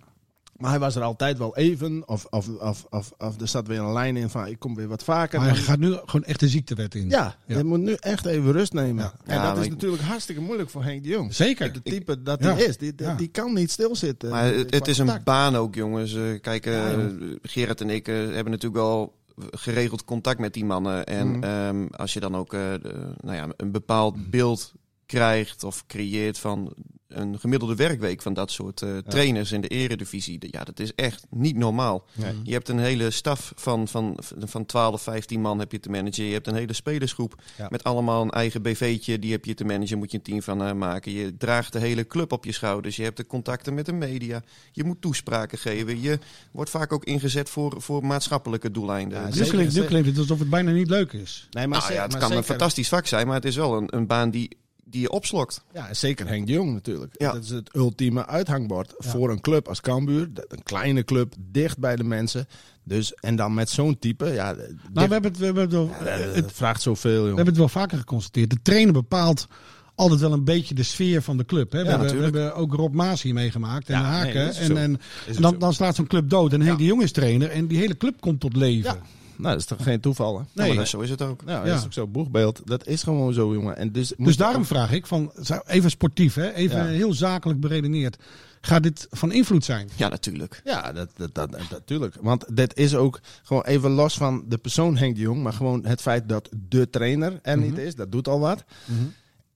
[0.58, 2.02] Maar hij was er altijd wel even.
[2.06, 4.88] Of, of, of, of, of er zat weer een lijn in van ik kom weer
[4.88, 5.40] wat vaker.
[5.40, 7.08] Maar hij gaat nu gewoon echt de ziektewet in.
[7.08, 7.54] ja, Ja.
[7.54, 9.04] hij moet nu echt even rust nemen.
[9.04, 9.12] Ja.
[9.24, 11.34] En Ja, dat is ik- natuurlijk hartstikke moeilijk voor Henk de Jong.
[11.34, 11.72] Zeker.
[11.72, 12.52] De type dat Ja.
[12.54, 13.14] hij is, die, die, Ja.
[13.14, 14.30] die kan niet stilzitten.
[14.30, 16.14] Maar het, is een baan ook, jongens.
[16.14, 17.36] Eh, kijk, eh, Ja, joh.
[17.42, 19.16] Gerard en ik eh, hebben natuurlijk al
[19.50, 21.06] geregeld contact met die mannen.
[21.06, 21.42] En Mhm.
[21.44, 24.72] ehm, als je dan ook eh, de- nou ja, een bepaald beeld
[25.08, 26.72] krijgt of creëert van
[27.08, 30.38] een gemiddelde werkweek van dat soort eh, trainers in de eredivisie.
[30.50, 32.04] Ja, dat is echt niet normaal.
[32.14, 32.34] Nee.
[32.42, 36.24] Je hebt een hele staf van, van, van 12, 15 man heb je te managen.
[36.24, 37.66] Je hebt een hele spelersgroep Ja.
[37.70, 39.18] met allemaal een eigen BV'tje.
[39.18, 41.12] Die heb je te managen, moet je een team van eh, maken.
[41.12, 42.96] Je draagt de hele club op je schouders.
[42.96, 44.42] Je hebt de contacten met de media.
[44.72, 46.00] Je moet toespraken geven.
[46.00, 46.18] Je
[46.52, 49.18] wordt vaak ook ingezet voor, voor maatschappelijke doeleinden.
[49.18, 49.88] Ja, Dus- Nu zeker, klinkt, nu zeker.
[49.90, 51.46] klinkt het alsof het bijna niet leuk is.
[51.50, 53.76] Nee, maar nou ja, het maar kan een fantastisch vak zijn, maar het is wel
[53.76, 54.56] een, een baan die,
[54.90, 55.64] die je opslokt.
[55.74, 57.14] Ja, zeker Henk de Jong natuurlijk.
[57.16, 57.33] Ja.
[57.33, 60.29] Dat is het ultieme uithangbord voor een club als Cambuur.
[60.48, 62.46] Een kleine club, dicht bij de mensen.
[62.85, 65.90] Dus, en dan met zo'n type, ja, Nou, we hebben het, we hebben het, wel,
[66.05, 67.27] ja, dat- het- vraagt zoveel, we joh.
[67.27, 68.51] hebben het wel vaker geconstateerd.
[68.51, 69.46] De trainer bepaalt
[69.94, 71.72] altijd wel een beetje de sfeer van de club.
[71.72, 71.79] Hè?
[71.79, 74.55] We, Ja, hebben, we hebben ook Rob Maas hier meegemaakt en Ja, Haken.
[74.55, 75.01] en en,
[75.35, 76.53] en dan, dan slaat zo'n club dood.
[76.53, 76.79] En Henk Ja.
[76.79, 78.98] de Jong is trainer en die hele club komt tot leven.
[79.38, 80.44] Nou, dat is toch geen toeval, hè?
[80.53, 81.44] Nee, maar zo is het ook.
[81.44, 81.70] Nou, Ja.
[81.70, 82.07] dat is ook zo.
[82.07, 83.77] Boegbeeld, dat is gewoon zo, jongen.
[83.77, 86.53] En dus, Dus daarom vraag ik, van, zou- even sportief, hè?
[86.53, 86.85] even Ja.
[86.85, 88.16] heel zakelijk beredeneerd.
[88.61, 89.88] Gaat dit van invloed zijn?
[89.96, 90.61] Ja, natuurlijk.
[90.64, 92.16] Ja, dat, dat, dat, dat- natuurlijk.
[92.20, 95.42] Want dit is ook gewoon even los van de persoon Henk de Jong.
[95.42, 98.64] Maar gewoon het feit dat de trainer er niet is, dat doet al wat.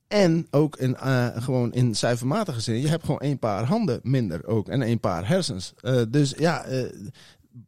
[0.09, 2.81] En ook in, eh, gewoon in cijfermatige zin.
[2.81, 4.69] Je hebt gewoon één paar handen minder ook.
[4.69, 5.73] En één paar hersens.
[5.81, 6.85] Eh, dus ja, eh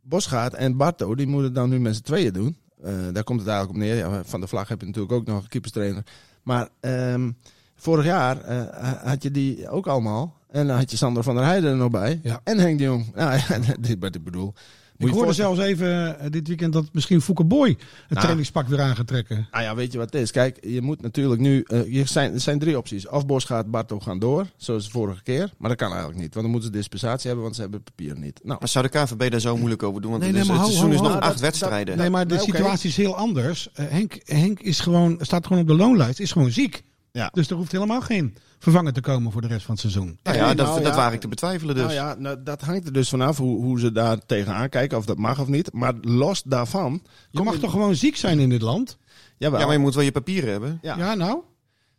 [0.03, 2.57] Bosgaard en Barto, die moeten dan nu met z'n tweeën doen.
[2.83, 3.97] Eh, daar komt het eigenlijk op neer.
[3.97, 6.03] Ja, van de vlag heb je natuurlijk ook nog een keeperstrainer.
[6.43, 7.31] Maar ehm,
[7.75, 10.37] vorig jaar eh, had je die ook allemaal.
[10.51, 12.21] En dan had je Sander van der Heijden er nog bij.
[12.23, 12.41] Ja.
[12.45, 13.15] En Henk de Jong.
[13.15, 14.55] Nou ja, dit wat ik bedoel.
[14.97, 17.79] Moet Ik hoorde zelfs even eh, dit weekend dat misschien Fouke Boy het
[18.09, 18.21] Nou.
[18.21, 19.49] trainingspak weer aan gaat trekken.
[19.51, 20.31] Nou ja, weet je wat het is?
[20.31, 21.63] Kijk, je moet natuurlijk nu...
[21.67, 23.09] eh, je zijn, er zijn drie opties.
[23.09, 25.51] Of Bos gaat Barto gaan door, zoals de vorige keer.
[25.59, 26.31] Maar dat kan eigenlijk niet.
[26.35, 28.41] Want dan moeten ze dispensatie hebben, want ze hebben het papier niet.
[28.43, 30.11] Nou, Maar zou de KVB daar zo moeilijk over doen?
[30.11, 31.97] Want Nee, het, nee, seizoen is nog acht Dat- dat- wedstrijden.
[31.97, 33.69] Nee, maar de nee, situatie is heel anders.
[33.73, 36.83] Eh, Henk, Henk is gewoon, staat gewoon op de loonlijst, is gewoon ziek.
[37.13, 37.31] Ja.
[37.33, 40.19] Dus er hoeft helemaal geen vervanger te komen voor de rest van het seizoen.
[40.23, 40.99] nou ja, dat, Nou dat ja.
[40.99, 41.85] waar ik te betwijfelen dus.
[41.85, 45.05] Nou ja, nou, dat hangt er dus vanaf hoe, hoe ze daar tegenaan kijken, of
[45.05, 45.73] dat mag of niet.
[45.73, 47.03] Maar los daarvan...
[47.31, 48.99] Je mag toch gewoon ziek zijn in dit land?
[49.37, 49.59] Jawel.
[49.59, 50.79] ja, maar je moet wel je papieren hebben.
[50.83, 50.97] Ja.
[50.97, 51.39] Ja, nou.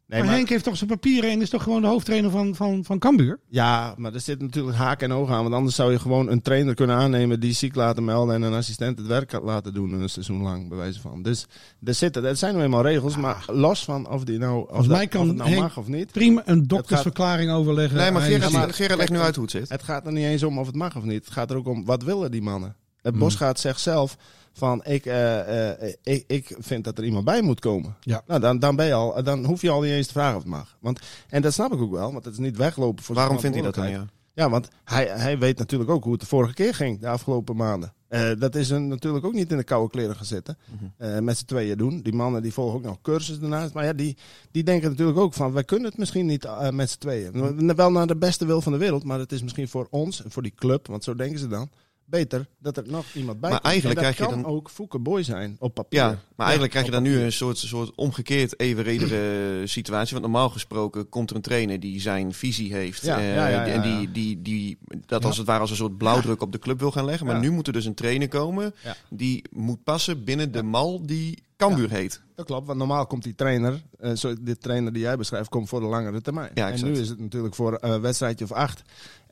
[0.07, 2.55] Nee, maar, maar- Henk heeft toch zijn papieren en is toch gewoon de hoofdtrainer van,
[2.55, 3.39] van, van Cambuur?
[3.47, 5.41] Ja, maar er zit natuurlijk haak en oog aan.
[5.43, 8.53] Want anders zou je gewoon een trainer kunnen aannemen die ziek laten melden en een
[8.53, 11.21] assistent het werk laten doen een seizoen lang, bij wijze van.
[11.21, 11.45] Dus
[11.83, 14.87] er, zitten, er zijn nou eenmaal regels, maar los van of die nou, of Volgens
[14.87, 16.11] dat, kan of het nou Henk mag of niet.
[16.11, 17.97] Prima een doktersverklaring overleggen.
[17.97, 19.69] Nee, maar Gerard, is- maar- Gerard legt nu uit hoe het zit.
[19.69, 21.23] Het gaat er niet eens om of het mag of niet.
[21.25, 22.75] Het gaat er ook om wat willen die mannen.
[23.01, 23.19] Het Hmm.
[23.23, 24.17] Bosgaard zegt zelf
[24.57, 27.95] van ik, eh, eh, ik, ik vind dat er iemand bij moet komen.
[27.99, 28.21] Ja.
[28.27, 30.41] Nou, dan, dan, ben je al, dan hoef je al niet eens te vragen of
[30.41, 30.77] het mag.
[30.79, 33.55] Want, en dat snap ik ook wel, want het is niet weglopen voor Waarom vindt
[33.55, 33.89] hij dat dan?
[33.89, 34.05] Ja?
[34.33, 37.55] Ja, want hij, hij weet natuurlijk ook hoe het de vorige keer ging, de afgelopen
[37.55, 37.93] maanden.
[38.07, 40.57] Eh, dat is hem natuurlijk ook niet in de koude kleren gaan zitten.
[40.97, 42.01] eh, met z'n tweeën doen.
[42.01, 43.73] Die mannen die volgen ook nog cursus daarnaast.
[43.73, 44.17] Maar ja, die,
[44.51, 47.75] die denken natuurlijk ook van, wij kunnen het misschien niet met z'n tweeën.
[47.75, 50.31] Wel naar de beste wil van de wereld, maar het is misschien voor ons en
[50.31, 51.69] voor die club, want zo denken ze dan,
[52.05, 53.71] beter dat er nog iemand bij Maar komt.
[53.71, 55.99] eigenlijk En dat krijg je kan dan- ook Fouke Boy zijn op papier.
[55.99, 60.11] Ja, maar eigenlijk krijg je dan nu een soort, soort omgekeerd evenredige situatie.
[60.11, 63.01] Want normaal gesproken komt er een trainer die zijn visie heeft.
[63.05, 66.41] Ja, eh, ja, en die, die, die dat als het ware als een soort blauwdruk
[66.41, 67.25] op de club wil gaan leggen.
[67.25, 68.73] Maar nu moet er dus een trainer komen
[69.09, 72.21] die moet passen binnen de mal die Cambuur heet.
[72.35, 75.69] Dat klopt, want normaal komt die trainer, eh zo, dit trainer die jij beschrijft, komt
[75.69, 76.51] voor de langere termijn.
[76.53, 78.81] Ja, en nu is het natuurlijk voor een wedstrijdje of acht.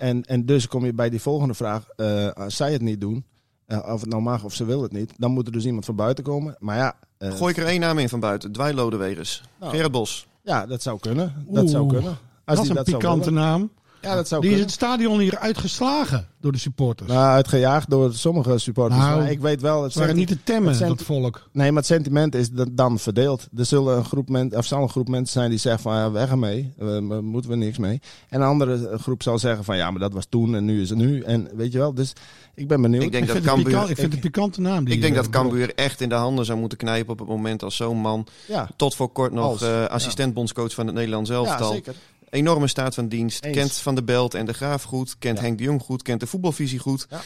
[0.03, 3.25] En, en dus kom je bij die volgende vraag, eh, als zij het niet doen,
[3.65, 5.85] eh, of het nou mag of ze wil het niet, dan moet er dus iemand
[5.85, 6.55] van buiten komen.
[6.59, 8.51] Maar ja, eh, Gooi ik er één naam in van buiten.
[8.51, 9.43] Dwij Lodewegers.
[9.59, 9.71] Nou.
[9.71, 10.27] Gerard Bos.
[10.41, 11.45] ja, dat zou kunnen.
[11.47, 12.17] Dat zou kunnen.
[12.45, 13.71] Als dat is een dat pikante naam.
[14.03, 17.09] Ja, dat zou Die is het stadion hier uitgeslagen door de supporters.
[17.09, 18.99] Nou, uitgejaagd door sommige supporters.
[19.01, 21.49] Nou, maar ik weet wel, het het waren niet te temmen, dat volk.
[21.51, 23.47] Nee, maar het sentiment is da- dan verdeeld.
[23.57, 26.11] Er zullen een groep mensen, of zal een groep mensen zijn die zeggen van ja,
[26.11, 28.01] weg ermee, we, we moeten we niks mee.
[28.29, 30.89] En een andere groep zal zeggen van ja, maar dat was toen en nu is
[30.89, 31.21] het nu.
[31.21, 32.13] En weet je wel, dus
[32.55, 33.03] ik ben benieuwd.
[33.03, 33.79] Ik denk Ik dat vind, Cambuur...
[33.79, 34.83] ik vind het een pikante naam.
[34.85, 37.27] Die Ik denk eh, dat Cambuur echt in de handen zou moeten knijpen op het
[37.27, 41.29] moment als zo'n man ja, tot voor kort nog Als, eh assistent-bondscoach van het Nederlands
[41.29, 41.71] ja, elftal.
[41.71, 41.95] zeker.
[42.33, 43.43] Enorme staat van dienst.
[43.45, 43.57] Eens.
[43.57, 45.15] Kent Van de Belt en de Graaf goed.
[45.19, 45.43] Kent Ja.
[45.43, 46.01] Henk de Jong goed.
[46.01, 47.05] Kent de voetbalvisie goed.
[47.09, 47.21] Ja.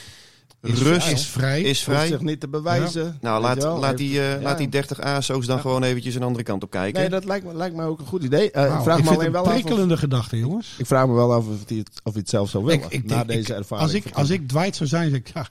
[0.62, 1.62] is, Rust is vrij.
[1.62, 2.08] is Hoeft vrij.
[2.08, 3.18] zich niet te bewijzen.
[3.22, 3.74] Nou, laat, wel.
[3.74, 4.42] laat, Heeft- die, eh, ja.
[4.42, 5.62] laat die 30 ASO's dan Ja.
[5.62, 7.00] gewoon eventjes een andere kant op kijken.
[7.02, 8.52] Nee, dat lijkt me, lijkt me ook een goed idee.
[8.52, 10.76] Eh, ik vraag ik me vind alleen wel een af of, prikkelende gedachte, jongens.
[10.78, 12.84] ik vraag me wel af of hij het, of hij het zelf zou willen.
[12.86, 13.88] Ik- ik na denk- deze ervaring.
[13.88, 15.48] Als ik, als ik Dwight zou zijn, zeg ik, ja,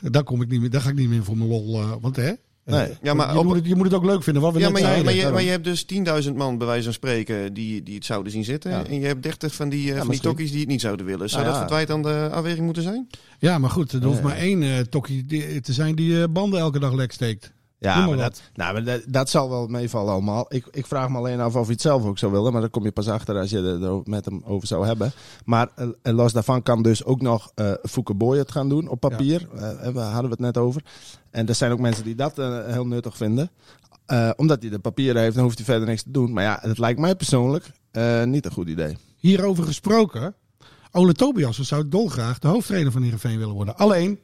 [0.10, 1.80] daar, kom ik niet meer, daar ga ik niet meer voor mijn lol.
[1.80, 2.32] eh, want hè,
[2.64, 2.88] Nee.
[3.02, 4.70] Ja, maar je, op- moet het, je moet het ook leuk vinden, wat we ja,
[4.70, 5.04] maar zeiden.
[5.04, 5.86] maar, je, maar je hebt dus
[6.28, 8.70] 10.000 man, bij wijze van spreken, die, die het zouden zien zitten.
[8.70, 8.84] Ja.
[8.86, 11.28] En je hebt 30 van die, eh, van die tokkies die het niet zouden willen.
[11.30, 11.68] Zou Nou dat ja.
[11.68, 13.06] voor Dwight dan de afweging moeten zijn?
[13.38, 14.24] Ja, maar goed, er hoeft Ja.
[14.24, 15.24] maar één eh tokkie
[15.60, 17.52] te zijn die eh, banden elke dag lek steekt.
[17.82, 20.46] Ja, maar dat, nou, maar dat, dat zal wel meevallen allemaal.
[20.48, 22.52] Ik, ik vraag me alleen af of hij het zelf ook zou willen.
[22.52, 25.12] Maar daar kom je pas achter als je er met hem over zou hebben.
[25.44, 28.88] Maar eh, en los daarvan kan dus ook nog eh Fouke Boy het gaan doen
[28.88, 29.48] op papier.
[29.54, 29.60] Eh,
[29.94, 30.82] daar hadden we het net over.
[31.30, 33.50] En er zijn ook mensen die dat eh, heel nuttig vinden.
[34.06, 36.32] Eh, omdat hij de papieren heeft, dan hoeft hij verder niks te doen.
[36.32, 38.96] Maar ja, het lijkt mij persoonlijk eh, niet een goed idee.
[39.16, 40.34] Hierover gesproken,
[40.90, 43.76] Ole Tobias zou dolgraag de hoofdtrainer van Heerenveen willen worden.
[43.76, 44.18] Alleen,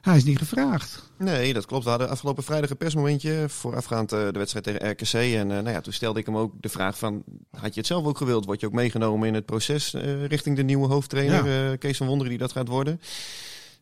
[0.00, 1.10] hij is niet gevraagd.
[1.18, 1.84] Nee, dat klopt.
[1.84, 5.12] We hadden afgelopen vrijdag een persmomentje voorafgaand eh, de wedstrijd tegen RKC.
[5.12, 7.86] En eh, nou ja, toen stelde ik hem ook de vraag van, had je het
[7.88, 8.44] zelf ook gewild?
[8.44, 12.30] Word je ook meegenomen in het proces eh, richting de nieuwe hoofdtrainer, Kees van Wonderen,
[12.30, 13.00] die dat gaat worden?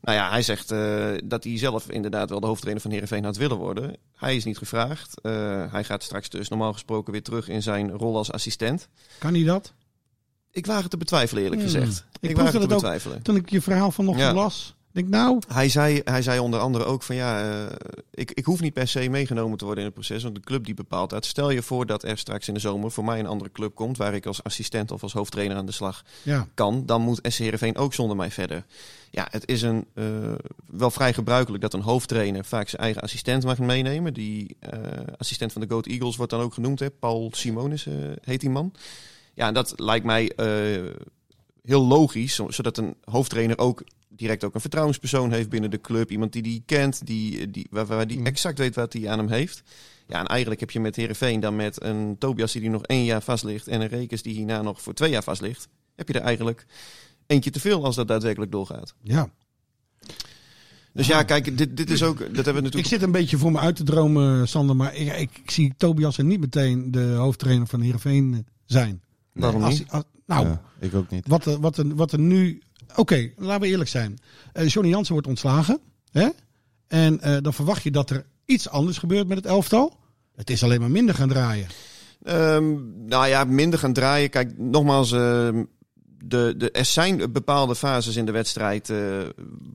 [0.00, 0.68] Nou ja, hij zegt
[1.24, 3.96] dat hij zelf inderdaad wel de hoofdtrainer van Heerenveen had willen worden.
[4.14, 5.14] Hij is niet gevraagd.
[5.70, 8.88] Hij gaat straks dus normaal gesproken weer terug in zijn rol als assistent.
[9.18, 9.72] Kan hij dat?
[10.50, 11.70] Ik waag het te betwijfelen, eerlijk Hmm.
[11.70, 12.04] gezegd.
[12.20, 12.68] Ik Ik, waag het te ook.
[12.68, 13.22] betwijfelen.
[13.22, 14.34] Toen ik je verhaal vanochtend Ja.
[14.34, 17.76] las, denk nou, Hij zei, hij zei onder andere ook van ja, eh,
[18.10, 20.64] ik, ik hoef niet per se meegenomen te worden in het proces, want de club
[20.64, 21.24] die bepaalt dat.
[21.24, 23.96] Stel je voor dat er straks in de zomer voor mij een andere club komt,
[23.96, 26.46] waar ik als assistent of als hoofdtrainer aan de slag ja.
[26.54, 28.64] kan, dan moet SC Heerenveen ook zonder mij verder.
[29.10, 30.04] Ja, het is een, eh,
[30.66, 34.14] wel vrij gebruikelijk dat een hoofdtrainer vaak zijn eigen assistent mag meenemen.
[34.14, 34.80] Die eh,
[35.16, 36.90] assistent van de Goat Eagles wordt dan ook genoemd, hè?
[36.90, 37.86] Paul Simonis
[38.24, 38.72] heet die man.
[39.34, 40.32] Ja, en dat lijkt mij
[41.64, 46.10] heel logisch, zo- zodat een hoofdtrainer ook direct ook een vertrouwenspersoon heeft binnen de club.
[46.10, 49.28] Iemand die die kent, die, die, waar, waar die exact weet wat hij aan hem
[49.28, 49.62] heeft.
[50.06, 53.22] Ja, en eigenlijk heb je met Herenveen dan met een Tobias die nog één jaar
[53.22, 56.14] vast ligt en een Rekers die hierna nog voor twee jaar vast ligt, heb je
[56.14, 56.66] er eigenlijk
[57.26, 58.94] eentje te veel als dat daadwerkelijk doorgaat.
[59.02, 59.30] ja.
[60.92, 62.86] Dus ja, kijk, dit, dit is ook, dat hebben we Ik natuurlijk.
[62.92, 64.76] zit een beetje voor me uit te dromen, Sander.
[64.76, 69.02] Maar ik, ik, ik zie Tobias er niet meteen de hoofdtrainer van Heerenveen zijn.
[69.32, 69.84] Waarom niet?
[69.88, 71.26] als- nou, Ja, ik ook niet.
[71.28, 72.62] wat, er, wat, er, wat er nu...
[72.96, 74.18] Oké, laten we eerlijk zijn.
[74.52, 75.80] Eh Johnny Jansen wordt ontslagen.
[76.10, 76.28] Hè?
[76.88, 79.96] En eh, dan verwacht je dat er iets anders gebeurt met het elftal.
[80.34, 81.66] Het is alleen maar minder gaan draaien.
[82.22, 82.74] Ehm,
[83.06, 84.30] nou ja, minder gaan draaien.
[84.30, 85.64] Kijk, nogmaals, ehm,
[86.24, 88.98] de, de, er zijn bepaalde fases in de wedstrijd eh,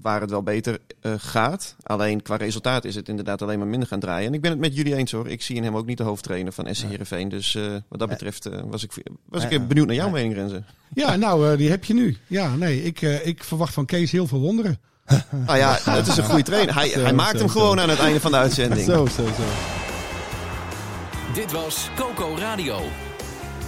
[0.02, 1.76] waar het wel beter eh, gaat.
[1.84, 4.28] Alleen qua resultaat is het inderdaad alleen maar minder gaan draaien.
[4.28, 5.28] En ik ben het met jullie eens hoor.
[5.28, 7.30] Ik zie in hem ook niet de hoofdtrainer van SC Heerenveen.
[7.30, 8.92] Dus eh, wat dat betreft eh, was ik,
[9.30, 10.64] was ik benieuwd naar jouw mening, Renze.
[10.94, 12.18] Ja, nou, eh, die heb je nu.
[12.28, 14.80] Ja, nee, ik, eh, ik verwacht van Kees heel veel wonderen.
[15.30, 16.76] Nou ja, het is een goede trainer.
[16.76, 18.86] Hij, hij maakt hem gewoon aan het einde van de uitzending.
[18.86, 19.44] Zo, zo, zo.
[21.34, 22.82] Dit was Coco Radio.